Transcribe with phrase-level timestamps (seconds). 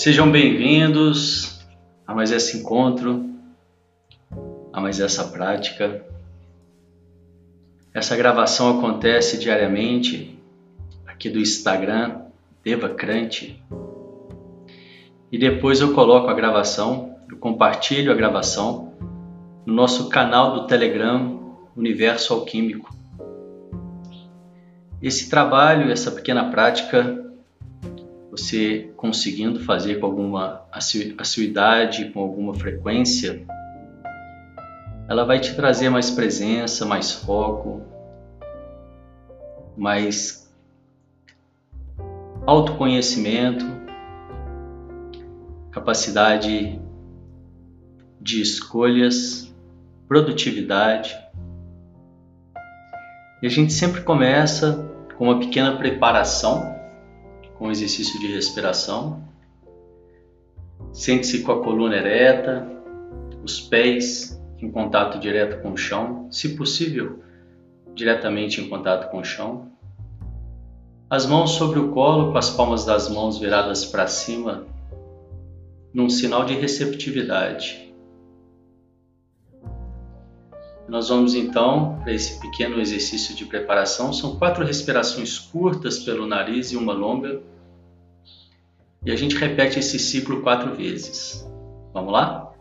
[0.00, 1.60] Sejam bem-vindos
[2.06, 3.34] a mais esse encontro,
[4.72, 6.02] a mais essa prática.
[7.92, 10.42] Essa gravação acontece diariamente
[11.06, 12.22] aqui do Instagram,
[12.64, 13.62] Devacrante.
[15.30, 18.94] E depois eu coloco a gravação, eu compartilho a gravação
[19.66, 22.88] no nosso canal do Telegram Universo Alquímico.
[25.02, 27.29] Esse trabalho, essa pequena prática
[28.30, 33.44] você conseguindo fazer com alguma assiduidade, com alguma frequência,
[35.08, 37.82] ela vai te trazer mais presença, mais foco,
[39.76, 40.48] mais
[42.46, 43.66] autoconhecimento,
[45.72, 46.80] capacidade
[48.20, 49.52] de escolhas,
[50.06, 51.18] produtividade.
[53.42, 56.79] E a gente sempre começa com uma pequena preparação
[57.60, 59.22] com exercício de respiração.
[60.94, 62.66] Sente-se com a coluna ereta,
[63.44, 67.22] os pés em contato direto com o chão, se possível,
[67.94, 69.68] diretamente em contato com o chão.
[71.10, 74.66] As mãos sobre o colo, com as palmas das mãos viradas para cima,
[75.92, 77.89] num sinal de receptividade.
[80.90, 84.12] Nós vamos então para esse pequeno exercício de preparação.
[84.12, 87.40] São quatro respirações curtas pelo nariz e uma longa.
[89.06, 91.48] E a gente repete esse ciclo quatro vezes.
[91.94, 92.52] Vamos lá?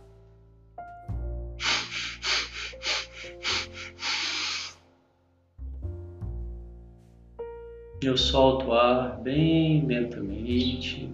[8.00, 11.10] Eu solto o ar bem lentamente.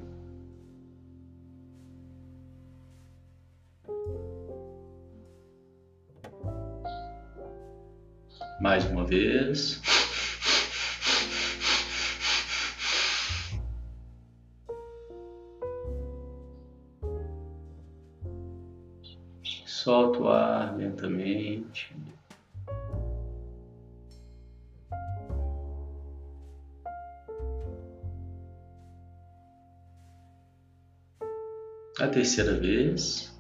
[8.60, 9.82] Mais uma vez.
[19.66, 21.96] Solta o ar lentamente.
[32.00, 33.35] A terceira vez.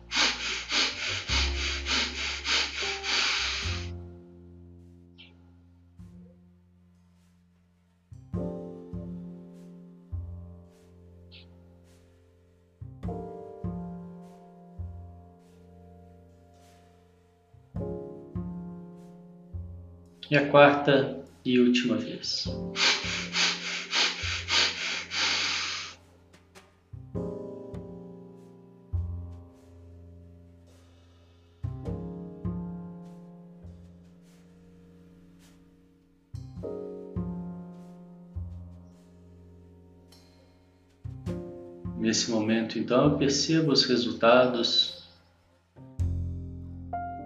[20.29, 22.47] E a quarta e última vez.
[41.97, 45.07] Nesse momento, então, eu percebo os resultados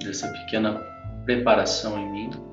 [0.01, 0.79] dessa pequena
[1.25, 2.48] preparação em mim.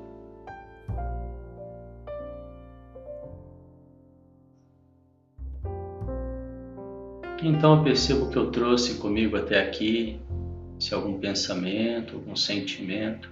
[7.47, 10.19] Então eu percebo que eu trouxe comigo até aqui,
[10.77, 13.31] se algum pensamento, algum sentimento.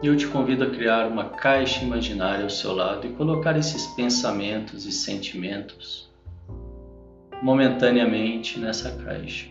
[0.00, 3.88] E eu te convido a criar uma caixa imaginária ao seu lado e colocar esses
[3.88, 6.08] pensamentos e sentimentos
[7.42, 9.48] momentaneamente nessa caixa.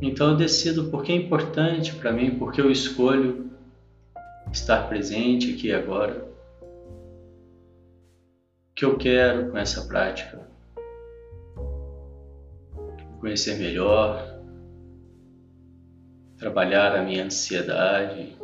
[0.00, 3.50] Então eu decido porque é importante para mim, porque eu escolho
[4.52, 6.28] estar presente aqui agora.
[8.70, 10.46] O que eu quero com essa prática?
[13.20, 14.38] Conhecer melhor,
[16.36, 18.36] trabalhar a minha ansiedade,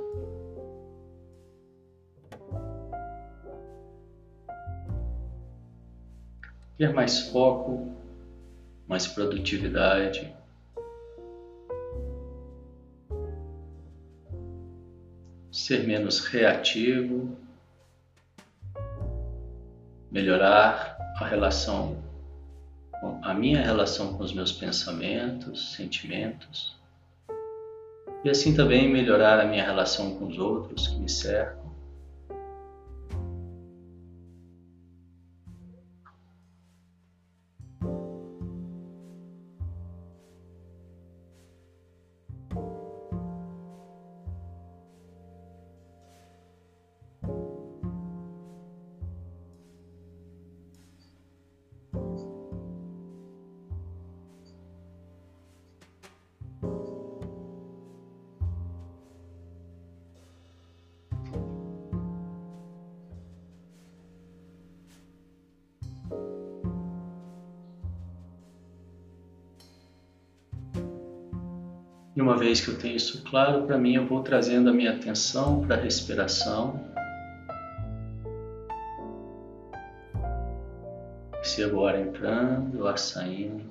[6.76, 7.94] ter mais foco,
[8.88, 10.34] mais produtividade.
[15.64, 17.34] Ser menos reativo,
[20.10, 22.04] melhorar a relação,
[23.22, 26.76] a minha relação com os meus pensamentos, sentimentos,
[28.22, 31.63] e assim também melhorar a minha relação com os outros que me cercam.
[72.16, 74.92] E uma vez que eu tenho isso claro para mim, eu vou trazendo a minha
[74.92, 76.80] atenção para a respiração.
[81.32, 83.64] Percebo o ar entrando, o ar saindo.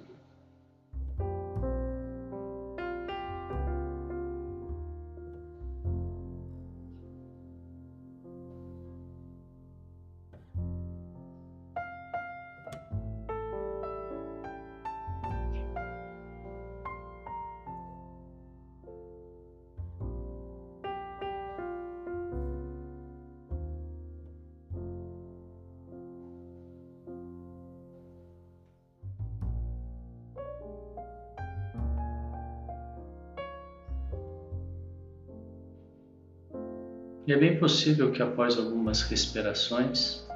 [37.26, 40.28] E é bem possível que após algumas respirações,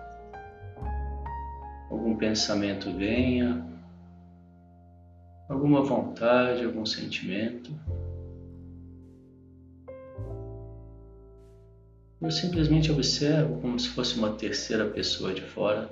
[1.90, 3.66] algum pensamento venha,
[5.50, 7.78] alguma vontade, algum sentimento.
[12.22, 15.90] Eu simplesmente observo como se fosse uma terceira pessoa de fora.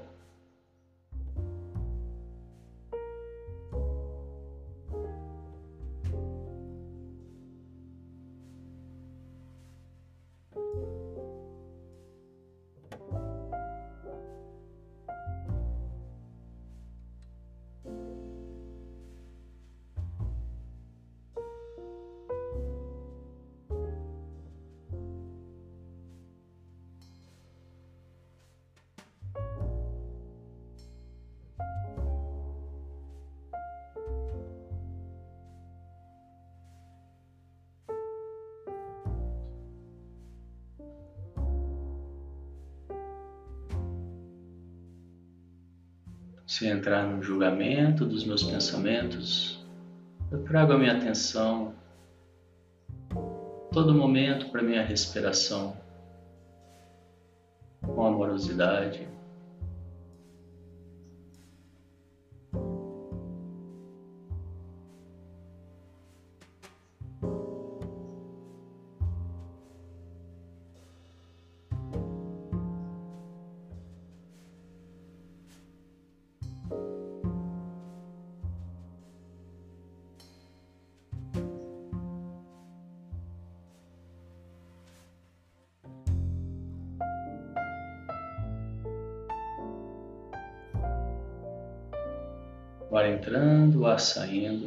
[46.68, 49.66] Entrar no julgamento dos meus pensamentos,
[50.32, 51.74] eu trago a minha atenção
[53.72, 55.78] todo momento para minha respiração
[57.82, 59.08] com amorosidade.
[94.00, 94.65] Saindo.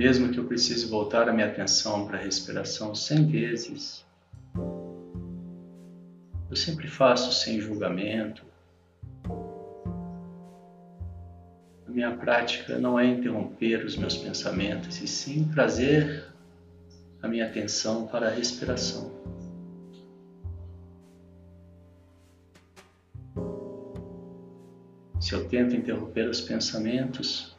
[0.00, 4.02] Mesmo que eu precise voltar a minha atenção para a respiração cem vezes,
[6.48, 8.42] eu sempre faço sem julgamento.
[11.86, 16.24] A minha prática não é interromper os meus pensamentos, e sim trazer
[17.22, 19.12] a minha atenção para a respiração.
[25.20, 27.49] Se eu tento interromper os pensamentos,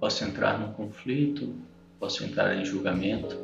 [0.00, 1.54] Posso entrar num conflito,
[1.98, 3.36] posso entrar em julgamento.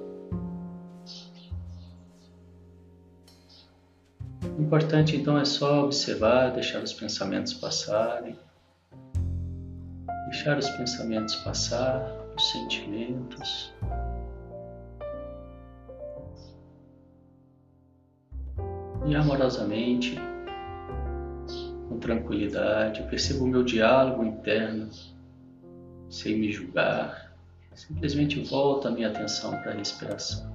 [4.57, 8.39] O importante então é só observar, deixar os pensamentos passarem,
[10.27, 12.01] deixar os pensamentos passar,
[12.37, 13.73] os sentimentos.
[19.07, 20.17] E amorosamente,
[21.89, 24.89] com tranquilidade, percebo o meu diálogo interno,
[26.15, 27.35] sem me julgar,
[27.75, 30.54] simplesmente volto a minha atenção para a respiração.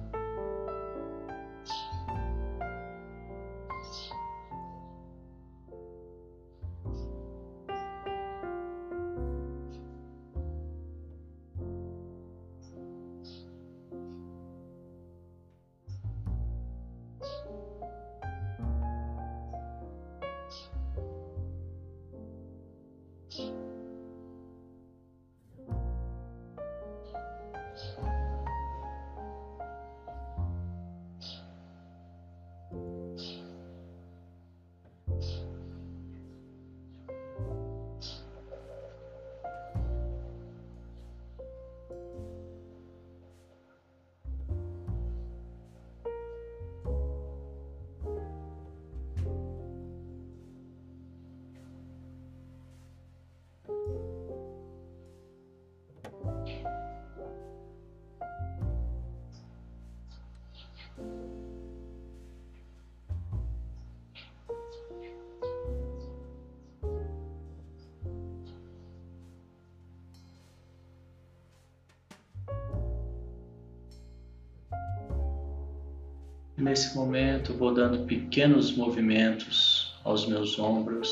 [76.60, 81.10] Nesse momento, vou dando pequenos movimentos aos meus ombros,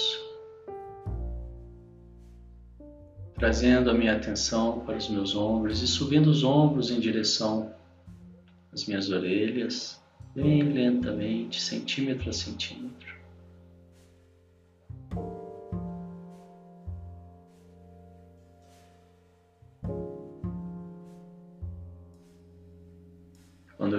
[3.35, 7.73] trazendo a minha atenção para os meus ombros e subindo os ombros em direção
[8.75, 9.99] às minhas orelhas,
[10.35, 13.18] bem lentamente, centímetro a centímetro.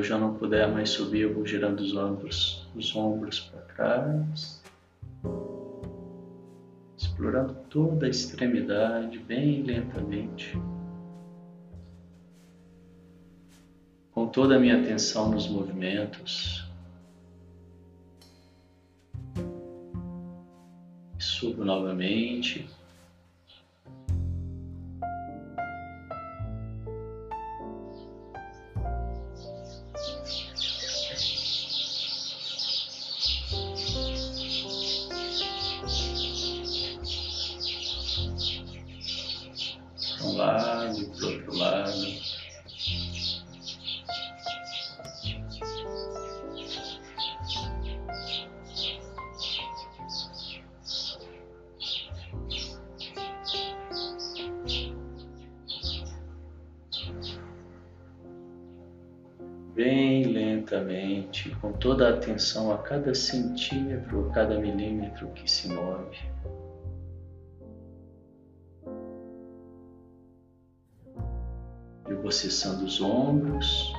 [0.09, 4.59] Já não puder mais subir, eu vou girando os ombros, os ombros para trás,
[6.97, 10.59] explorando toda a extremidade bem lentamente,
[14.11, 16.67] com toda a minha atenção nos movimentos.
[21.19, 22.67] Subo novamente.
[60.69, 66.17] Lentamente, com toda a atenção a cada centímetro, a cada milímetro que se move.
[72.07, 73.93] Eu vou cessando os ombros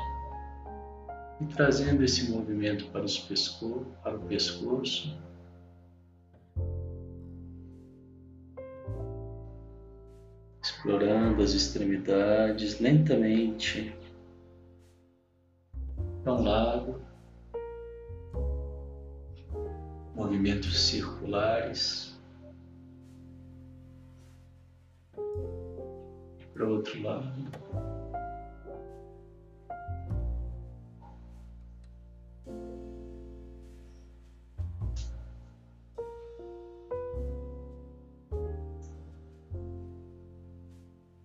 [1.41, 5.17] e trazendo esse movimento para, pesco para o pescoço.
[10.63, 13.93] Explorando as extremidades lentamente
[16.23, 17.03] para um lado,
[20.15, 22.19] movimentos circulares,
[26.53, 27.71] para o outro lado.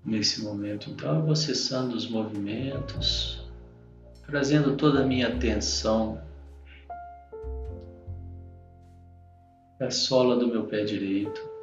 [0.06, 3.45] Nesse momento, então, eu vou cessando os movimentos
[4.28, 6.20] trazendo toda a minha atenção
[9.78, 11.56] para a sola do meu pé direito.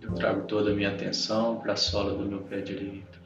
[0.00, 3.25] Eu trago toda a minha atenção para a sola do meu pé direito.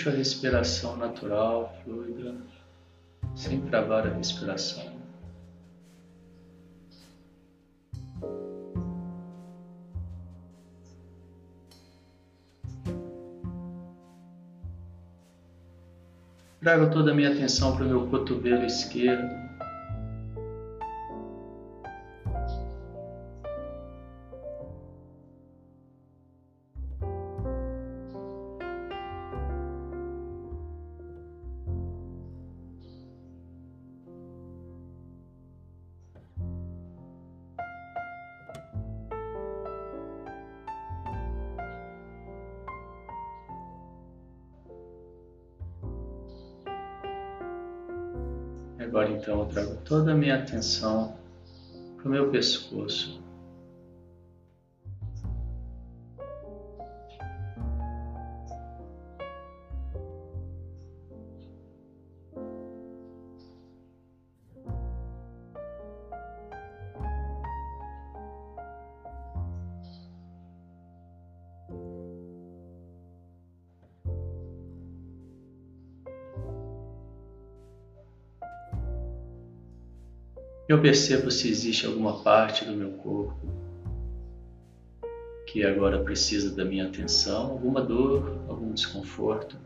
[0.00, 2.34] Deixa a respiração natural, fluida,
[3.34, 4.98] sem travar a respiração.
[16.60, 19.49] Trago toda a minha atenção para o meu cotovelo esquerdo.
[49.90, 51.16] Toda a minha atenção
[51.96, 53.20] para o meu pescoço.
[80.70, 83.40] Eu percebo se existe alguma parte do meu corpo
[85.44, 89.58] que agora precisa da minha atenção, alguma dor, algum desconforto.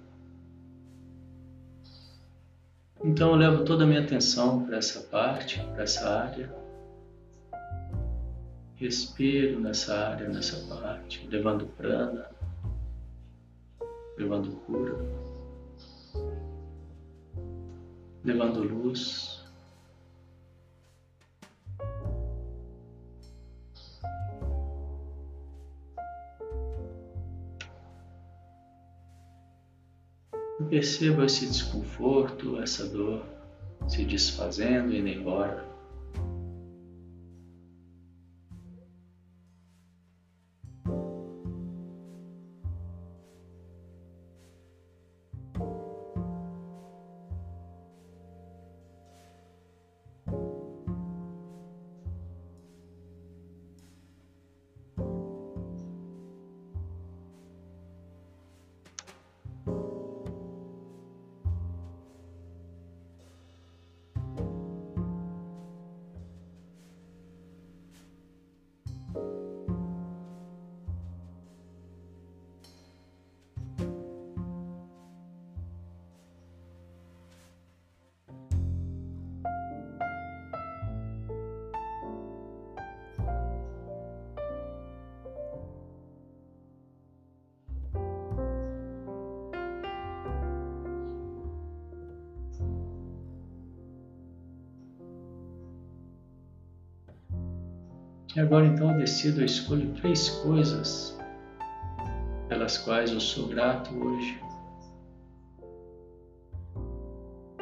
[3.04, 6.50] Então eu levo toda a minha atenção para essa parte, para essa área.
[8.76, 12.30] Respiro nessa área, nessa parte, levando prana,
[14.16, 14.96] levando cura,
[18.24, 19.33] levando luz.
[30.74, 33.24] Perceba esse desconforto, essa dor
[33.86, 35.64] se desfazendo, indo embora.
[98.36, 101.16] E agora então eu decido, eu escolho três coisas
[102.48, 104.40] pelas quais eu sou grato hoje.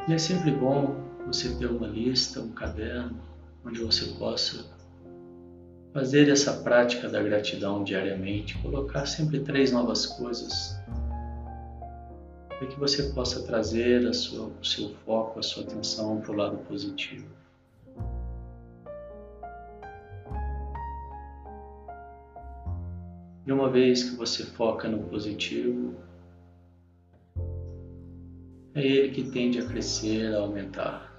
[0.09, 3.21] E é sempre bom você ter uma lista, um caderno,
[3.65, 4.65] onde você possa
[5.93, 10.81] fazer essa prática da gratidão diariamente, colocar sempre três novas coisas
[12.49, 16.57] para que você possa trazer sua, o seu foco, a sua atenção para o lado
[16.59, 17.42] positivo.
[23.47, 25.95] E uma vez que você foca no positivo,
[28.75, 31.12] é ele que tende a crescer, a aumentar.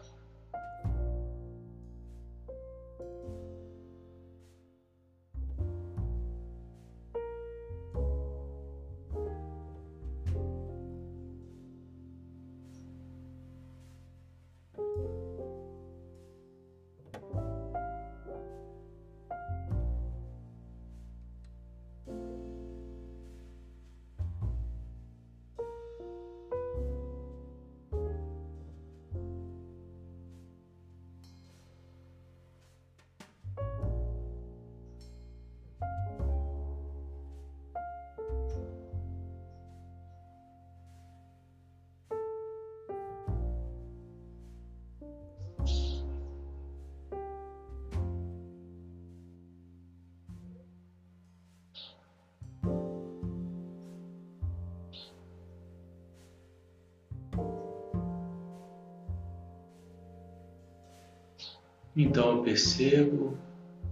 [61.96, 63.38] Então eu percebo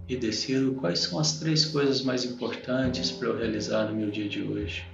[0.08, 4.28] e decido quais são as três coisas mais importantes para eu realizar no meu dia
[4.28, 4.91] de hoje.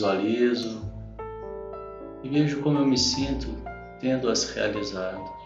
[0.00, 0.80] Visualizo
[2.22, 3.48] e vejo como eu me sinto
[4.00, 5.39] tendo-as realizado.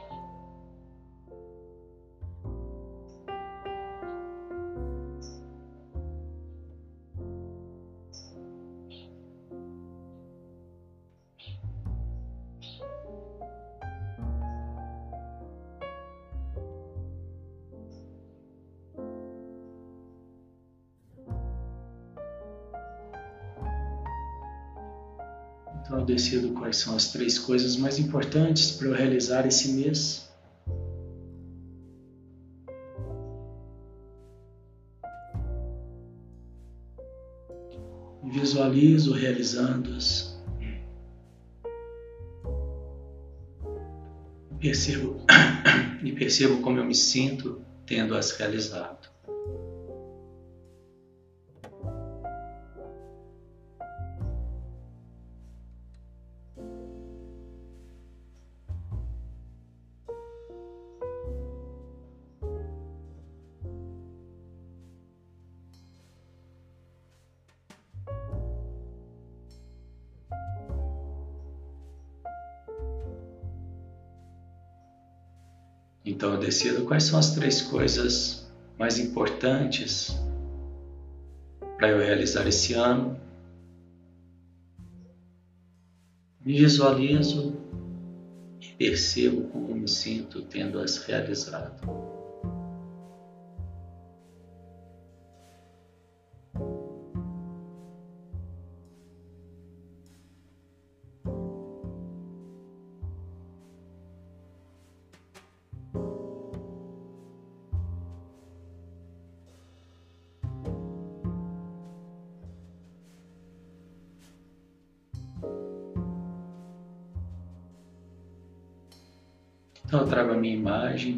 [25.84, 30.26] Então eu decido quais são as três coisas mais importantes para eu realizar esse mês.
[38.22, 40.34] Visualizo realizando-as.
[44.58, 45.20] Percebo,
[46.02, 49.03] e percebo como eu me sinto tendo-as realizado.
[76.86, 78.46] Quais são as três coisas
[78.78, 80.16] mais importantes
[81.76, 83.18] para eu realizar esse ano.
[86.40, 87.54] Me visualizo
[88.60, 92.13] e percebo como me sinto tendo-as realizado.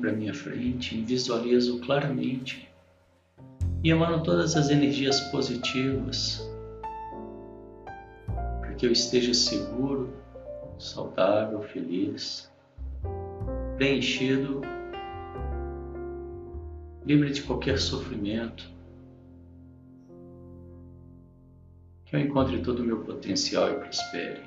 [0.00, 2.66] Para minha frente, visualizo claramente
[3.84, 6.50] e emano todas as energias positivas
[8.60, 10.14] para que eu esteja seguro,
[10.78, 12.50] saudável, feliz,
[13.76, 14.62] preenchido,
[17.04, 18.74] livre de qualquer sofrimento.
[22.06, 24.40] Que eu encontre todo o meu potencial e prospere.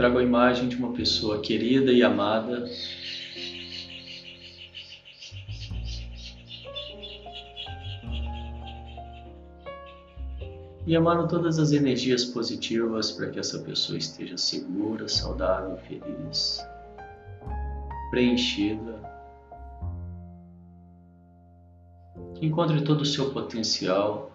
[0.00, 2.64] Trago a imagem de uma pessoa querida e amada.
[10.86, 16.66] E emano todas as energias positivas para que essa pessoa esteja segura, saudável, feliz,
[18.10, 18.98] preenchida,
[22.40, 24.34] encontre todo o seu potencial,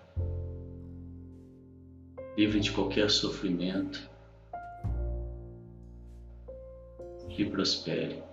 [2.37, 4.13] livre de qualquer sofrimento.
[7.35, 8.23] Que prospere.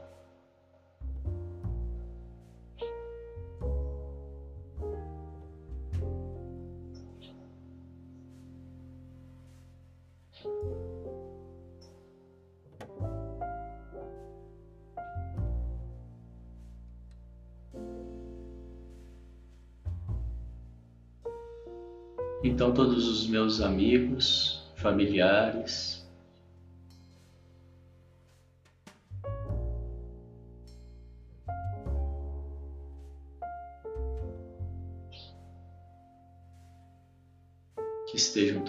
[22.44, 25.91] Então, todos os meus amigos, familiares,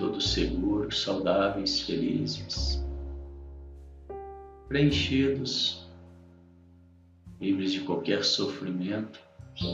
[0.04, 2.84] todos seguros, saudáveis, felizes,
[4.68, 5.88] preenchidos,
[7.40, 9.18] livres de qualquer sofrimento,
[9.56, 9.66] que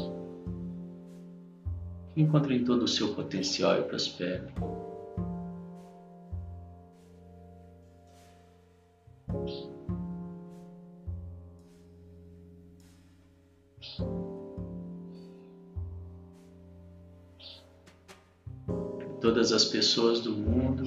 [2.16, 4.54] encontrem todo o seu potencial e prosperem.
[19.80, 20.84] Pessoas do mundo.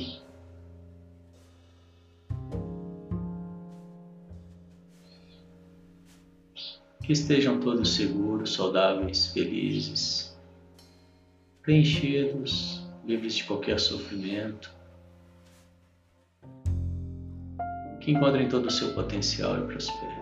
[7.03, 10.37] Que estejam todos seguros, saudáveis, felizes,
[11.63, 14.71] preenchidos, livres de qualquer sofrimento.
[17.99, 20.22] Que encontrem todo o seu potencial e prosperem.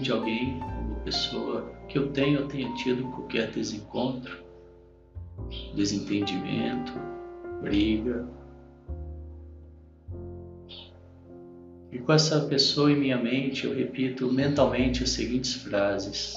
[0.00, 4.38] De alguém, uma pessoa que eu tenho, eu tenha tido qualquer desencontro,
[5.74, 6.92] desentendimento,
[7.60, 8.26] briga.
[11.92, 16.36] E com essa pessoa em minha mente, eu repito mentalmente as seguintes frases: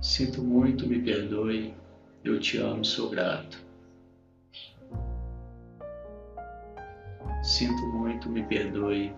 [0.00, 1.74] Sinto muito, me perdoe,
[2.22, 3.58] eu te amo, sou grato.
[7.42, 9.12] Sinto muito, me perdoe,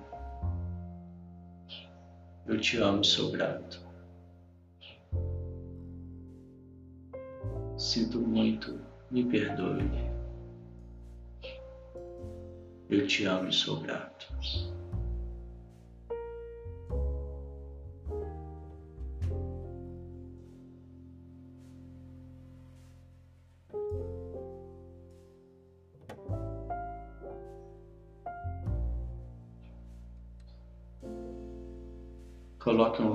[2.46, 3.80] eu te amo, sou grato.
[7.76, 9.82] Sinto muito, me perdoe.
[12.88, 14.32] Eu te amo e sou grato.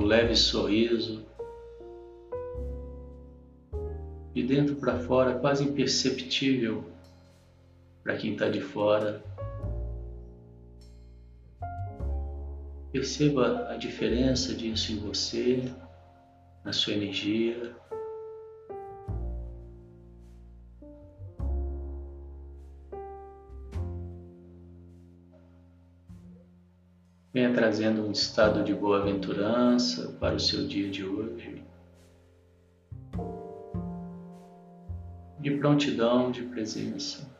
[0.07, 1.25] Leve sorriso
[4.33, 6.83] de dentro para fora, quase imperceptível
[8.03, 9.21] para quem está de fora.
[12.91, 15.63] Perceba a diferença disso em você,
[16.63, 17.75] na sua energia.
[27.37, 31.63] Venha trazendo um estado de boa-aventurança para o seu dia de hoje.
[35.39, 37.36] De prontidão, de presença.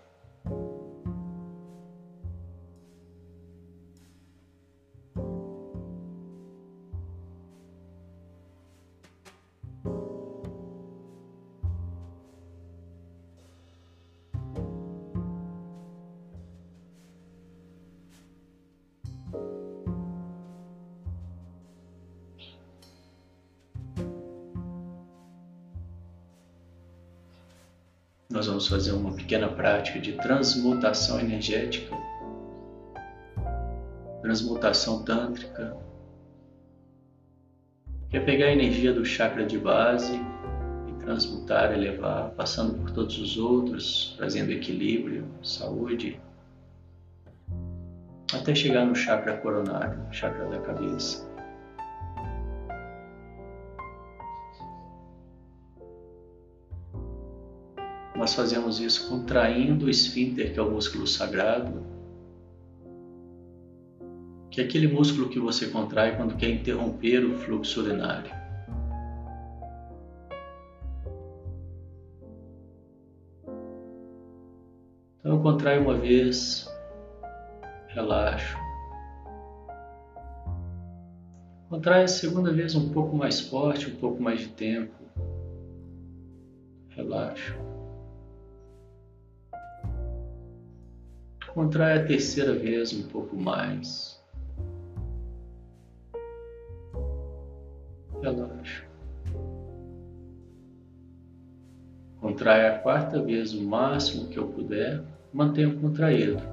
[28.58, 31.96] Vamos fazer uma pequena prática de transmutação energética,
[34.24, 35.78] transmutação tântrica,
[38.10, 40.20] que é pegar a energia do chakra de base
[40.88, 46.20] e transmutar, elevar, passando por todos os outros, trazendo equilíbrio, saúde,
[48.34, 51.27] até chegar no chakra coronário, chakra da cabeça.
[58.28, 61.82] Nós fazemos isso contraindo o esfíncter, que é o músculo sagrado,
[64.52, 68.30] que é aquele músculo que você contrai quando quer interromper o fluxo urinário.
[75.20, 76.70] Então eu contraio uma vez,
[77.88, 78.58] relaxo.
[81.70, 84.92] Contrai a segunda vez um pouco mais forte, um pouco mais de tempo.
[86.90, 87.77] Relaxo.
[91.58, 94.24] Contrai a terceira vez um pouco mais.
[98.22, 98.86] Relaxa.
[102.22, 105.04] Contrai a quarta vez o máximo que eu puder.
[105.34, 106.44] Mantenha contraído.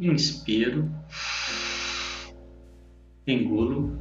[0.00, 0.88] Inspiro.
[3.26, 3.98] Engulo.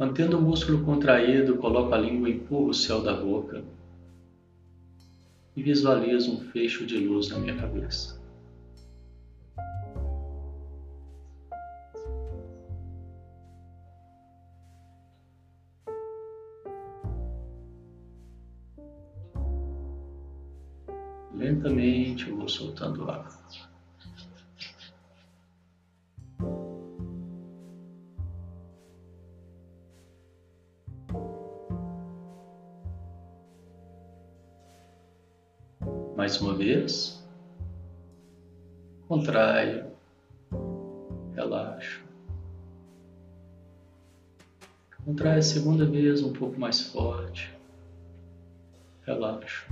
[0.00, 3.62] Mantendo o músculo contraído, coloco a língua e empurro o céu da boca
[5.56, 8.22] e visualizo um fecho de luz na minha cabeça.
[21.32, 23.28] Lentamente eu vou soltando ar.
[36.24, 37.22] Mais uma vez.
[39.06, 39.92] Contraio,
[41.34, 42.02] relaxo.
[45.04, 47.54] Contrai a segunda vez um pouco mais forte.
[49.02, 49.70] Relaxo.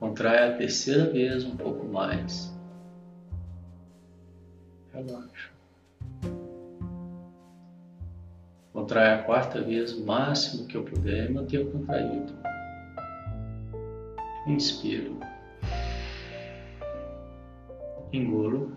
[0.00, 2.52] Contrai a terceira vez um pouco mais.
[4.92, 5.52] Relaxo.
[8.72, 12.53] Contrai a quarta vez o máximo que eu puder e mantenha contraído.
[14.46, 15.18] Inspiro.
[18.12, 18.72] Engulo.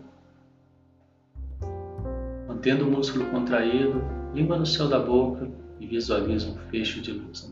[2.48, 4.02] Mantendo o músculo contraído,
[4.34, 5.50] língua no céu da boca
[5.80, 7.44] e visualizo um fecho de luz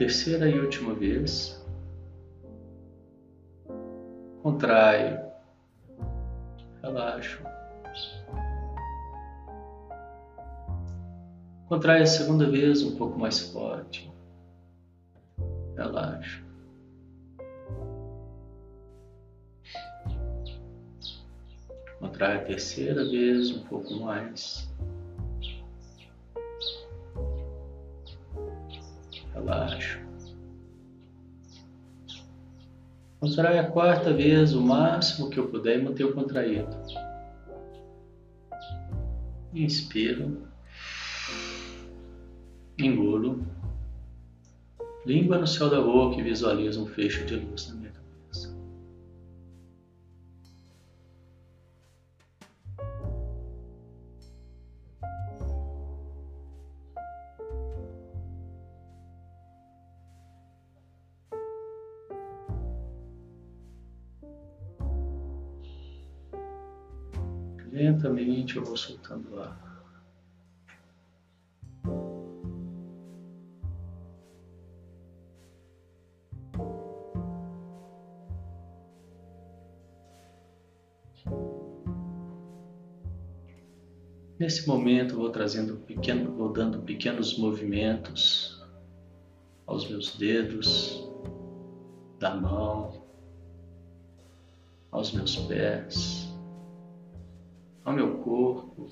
[0.00, 1.62] Terceira e última vez.
[4.42, 5.22] Contrai.
[6.82, 7.42] Relaxo.
[11.68, 14.10] Contrai a segunda vez um pouco mais forte.
[15.76, 16.42] Relaxa.
[21.98, 24.66] Contrai a terceira vez um pouco mais.
[33.30, 36.66] Contrai a quarta vez o máximo que eu puder e manter o contraído.
[39.54, 40.48] Inspiro.
[42.76, 43.46] Engulo.
[45.06, 47.89] Língua no céu da boca e visualiza um fecho de luz na minha
[68.50, 69.70] Lentamente eu vou soltando ar.
[84.38, 88.58] Nesse momento vou trazendo pequeno, vou dando pequenos movimentos
[89.66, 91.06] aos meus dedos
[92.18, 93.04] da mão,
[94.90, 96.29] aos meus pés,
[97.92, 98.88] meu corpo,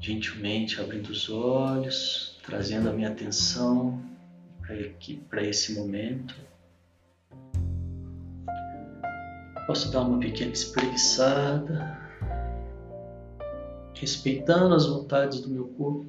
[0.00, 4.02] gentilmente abrindo os olhos, trazendo a minha atenção
[5.28, 6.34] para esse momento.
[9.66, 12.04] Posso dar uma pequena espreguiçada
[13.94, 16.06] respeitando as vontades do meu corpo.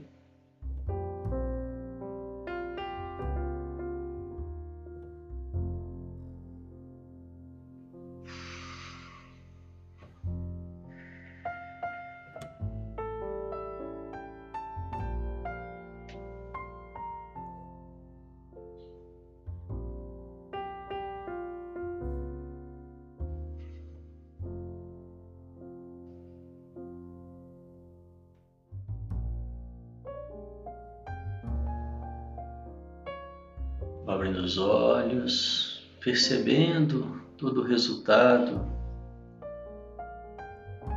[34.15, 38.65] Abrindo os olhos, percebendo todo o resultado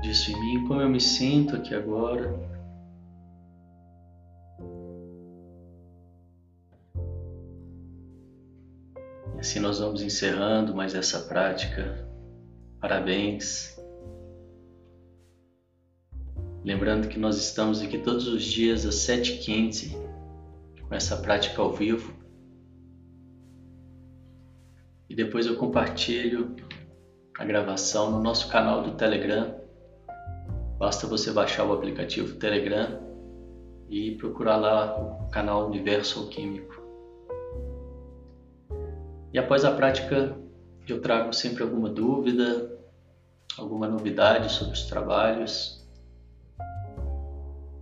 [0.03, 2.33] disso em mim, como eu me sinto aqui agora.
[9.35, 12.09] E assim nós vamos encerrando mais essa prática.
[12.81, 13.77] Parabéns.
[16.65, 19.97] Lembrando que nós estamos aqui todos os dias às 7h15
[20.89, 22.18] com essa prática ao vivo
[25.09, 26.55] e depois eu compartilho
[27.39, 29.59] a gravação no nosso canal do Telegram.
[30.79, 33.01] Basta você baixar o aplicativo Telegram
[33.89, 36.83] e procurar lá o canal Universo Alquímico.
[39.33, 40.37] E após a prática,
[40.87, 42.79] eu trago sempre alguma dúvida,
[43.57, 45.87] alguma novidade sobre os trabalhos.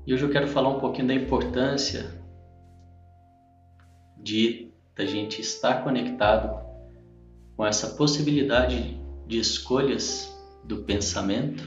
[0.07, 2.11] E hoje eu quero falar um pouquinho da importância
[4.16, 6.66] de da gente estar conectado
[7.57, 10.32] com essa possibilidade de escolhas
[10.62, 11.66] do pensamento,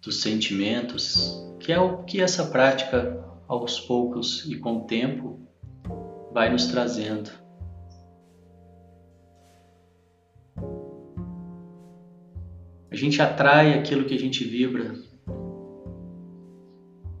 [0.00, 5.40] dos sentimentos, que é o que essa prática, aos poucos e com o tempo,
[6.32, 7.30] vai nos trazendo.
[12.90, 14.94] A gente atrai aquilo que a gente vibra.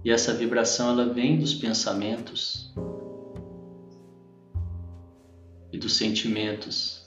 [0.04, 2.74] E essa vibração ela vem dos pensamentos,
[5.82, 7.02] dos sentimentos.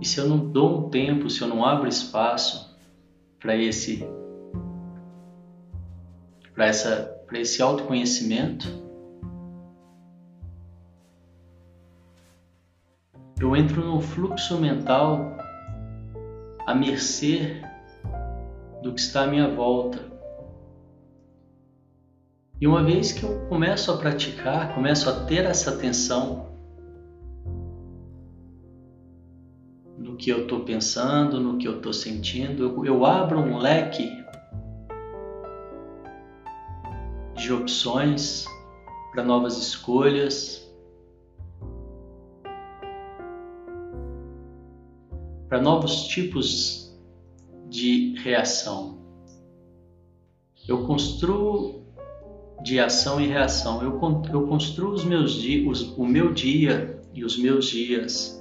[0.00, 2.78] E se eu não dou um tempo, se eu não abro espaço
[3.40, 4.06] para esse
[6.54, 8.66] para essa para esse autoconhecimento,
[13.38, 15.36] eu entro num fluxo mental
[16.66, 17.60] à mercê
[18.82, 19.98] do que está à minha volta.
[22.60, 26.48] E uma vez que eu começo a praticar, começo a ter essa atenção
[30.18, 32.64] que eu estou pensando, no que eu estou sentindo.
[32.64, 34.10] Eu, eu abro um leque
[37.36, 38.44] de opções
[39.12, 40.68] para novas escolhas,
[45.48, 46.92] para novos tipos
[47.68, 48.98] de reação.
[50.66, 51.86] Eu construo
[52.62, 53.82] de ação e reação.
[53.82, 54.00] Eu,
[54.32, 55.38] eu construo os meus
[55.96, 58.37] o meu dia e os meus dias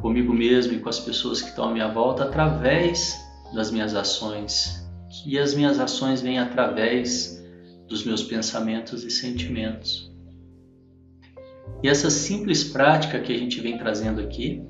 [0.00, 3.18] comigo mesmo e com as pessoas que estão à minha volta através
[3.52, 4.88] das minhas ações.
[5.26, 7.44] E as minhas ações vêm através
[7.86, 10.10] dos meus pensamentos e sentimentos.
[11.82, 14.64] E essa simples prática que a gente vem trazendo aqui,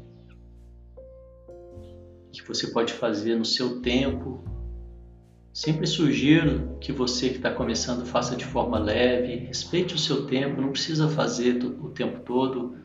[2.32, 4.42] que você pode fazer no seu tempo,
[5.52, 10.60] sempre sugiro que você que está começando faça de forma leve, respeite o seu tempo,
[10.60, 12.76] não precisa fazer o tempo todo,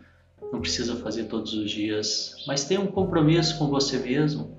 [0.56, 4.58] não precisa fazer todos os dias, mas tenha um compromisso com você mesmo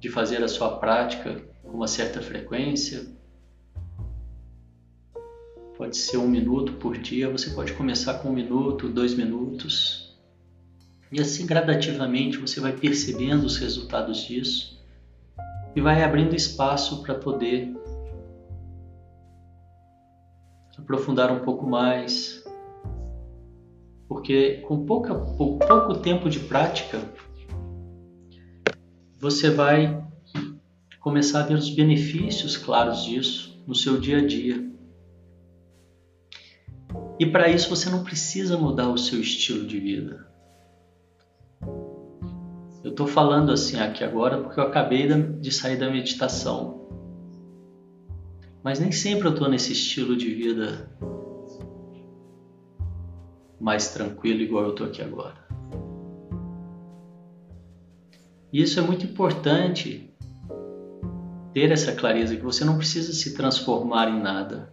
[0.00, 3.06] de fazer a sua prática com uma certa frequência.
[5.76, 10.18] Pode ser um minuto por dia, você pode começar com um minuto, dois minutos.
[11.12, 14.82] E assim gradativamente você vai percebendo os resultados disso
[15.76, 17.74] e vai abrindo espaço para poder
[20.78, 22.37] aprofundar um pouco mais,
[24.08, 26.98] porque com pouca, pouco tempo de prática,
[29.18, 30.02] você vai
[30.98, 34.66] começar a ver os benefícios claros disso no seu dia a dia.
[37.18, 40.26] E para isso você não precisa mudar o seu estilo de vida.
[42.82, 46.88] Eu estou falando assim aqui agora porque eu acabei de sair da meditação.
[48.62, 50.88] Mas nem sempre eu estou nesse estilo de vida
[53.60, 55.36] mais tranquilo, igual eu estou aqui agora.
[58.52, 60.10] E isso é muito importante
[61.52, 64.72] ter essa clareza que você não precisa se transformar em nada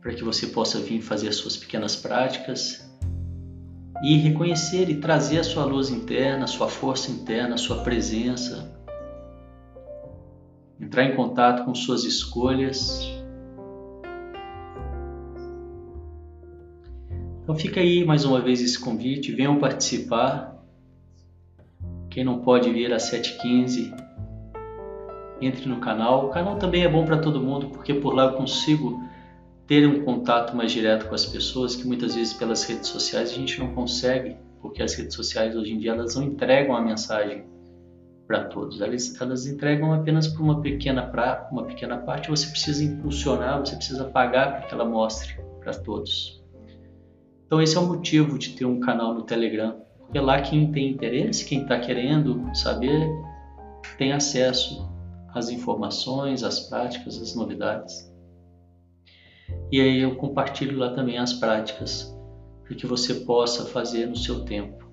[0.00, 2.90] para que você possa vir fazer as suas pequenas práticas
[4.02, 8.70] e reconhecer e trazer a sua luz interna, a sua força interna, a sua presença,
[10.78, 13.00] entrar em contato com suas escolhas
[17.44, 20.64] Então fica aí mais uma vez esse convite, venham participar.
[22.08, 23.94] Quem não pode vir às 7h15,
[25.42, 26.26] entre no canal.
[26.26, 29.02] O canal também é bom para todo mundo, porque por lá eu consigo
[29.66, 33.34] ter um contato mais direto com as pessoas, que muitas vezes pelas redes sociais a
[33.34, 37.44] gente não consegue, porque as redes sociais hoje em dia elas não entregam a mensagem
[38.26, 42.82] para todos, elas, elas entregam apenas para uma pequena, pra, uma pequena parte, você precisa
[42.82, 46.43] impulsionar, você precisa pagar para que ela mostre para todos.
[47.54, 50.90] Então esse é o motivo de ter um canal no Telegram, porque lá quem tem
[50.90, 53.08] interesse, quem está querendo saber,
[53.96, 54.90] tem acesso
[55.32, 58.12] às informações, às práticas, às novidades.
[59.70, 62.12] E aí eu compartilho lá também as práticas
[62.64, 64.90] para que você possa fazer no seu tempo.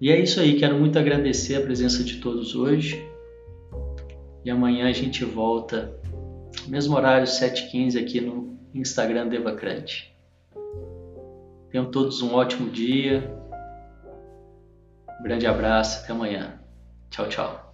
[0.00, 3.06] E é isso aí, quero muito agradecer a presença de todos hoje.
[4.46, 5.94] E amanhã a gente volta,
[6.66, 10.16] mesmo horário, 7h15 aqui no Instagram Devacrante.
[11.70, 13.32] Tenham todos um ótimo dia.
[15.18, 16.60] Um grande abraço, até amanhã.
[17.10, 17.69] Tchau, tchau.